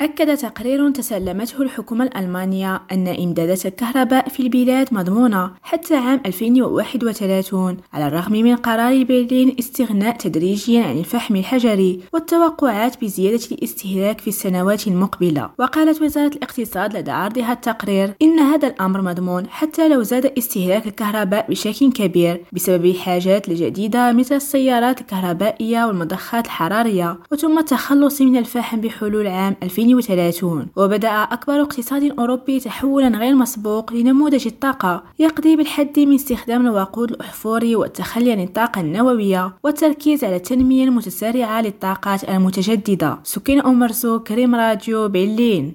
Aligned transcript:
أكد 0.00 0.36
تقرير 0.36 0.90
تسلمته 0.90 1.62
الحكومة 1.62 2.04
الألمانية 2.04 2.82
أن 2.92 3.08
إمدادات 3.08 3.66
الكهرباء 3.66 4.28
في 4.28 4.40
البلاد 4.40 4.88
مضمونة 4.92 5.50
حتى 5.62 5.96
عام 5.96 6.20
2031 6.26 7.76
على 7.92 8.06
الرغم 8.06 8.32
من 8.32 8.56
قرار 8.56 9.04
برلين 9.04 9.56
استغناء 9.58 10.16
تدريجيا 10.16 10.84
عن 10.84 10.98
الفحم 10.98 11.36
الحجري 11.36 12.00
والتوقعات 12.12 13.04
بزيادة 13.04 13.40
الاستهلاك 13.52 14.20
في 14.20 14.28
السنوات 14.28 14.86
المقبلة. 14.86 15.50
وقالت 15.58 16.02
وزارة 16.02 16.34
الاقتصاد 16.36 16.96
لدى 16.96 17.10
عرضها 17.10 17.52
التقرير 17.52 18.14
إن 18.22 18.38
هذا 18.38 18.68
الأمر 18.68 19.02
مضمون 19.02 19.46
حتى 19.48 19.88
لو 19.88 20.02
زاد 20.02 20.32
استهلاك 20.38 20.86
الكهرباء 20.86 21.50
بشكل 21.50 21.92
كبير 21.92 22.44
بسبب 22.52 22.84
الحاجات 22.84 23.48
الجديدة 23.48 24.12
مثل 24.12 24.34
السيارات 24.34 25.00
الكهربائية 25.00 25.84
والمضخات 25.84 26.46
الحرارية 26.46 27.18
وتم 27.32 27.58
التخلص 27.58 28.20
من 28.20 28.36
الفحم 28.36 28.80
بحلول 28.80 29.26
عام 29.26 29.56
2030 29.62 29.89
2030 29.94 30.66
وبدأ 30.76 31.08
أكبر 31.08 31.60
اقتصاد 31.60 32.18
أوروبي 32.18 32.60
تحولا 32.60 33.08
غير 33.08 33.34
مسبوق 33.34 33.92
لنموذج 33.92 34.46
الطاقة 34.46 35.02
يقضي 35.18 35.56
بالحد 35.56 36.00
من 36.00 36.14
استخدام 36.14 36.66
الوقود 36.66 37.10
الأحفوري 37.10 37.76
والتخلي 37.76 38.32
عن 38.32 38.40
الطاقة 38.40 38.80
النووية 38.80 39.52
والتركيز 39.62 40.24
على 40.24 40.36
التنمية 40.36 40.84
المتسارعة 40.84 41.62
للطاقات 41.62 42.28
المتجددة. 42.28 43.18
سكين 43.24 43.60
أم 43.60 43.78
مرزوق 43.78 44.22
كريم 44.22 44.54
راديو 44.54 45.08
برلين. 45.08 45.74